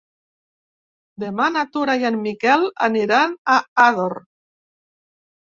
[1.23, 4.19] Demà na Tura i en Miquel aniran a Ador.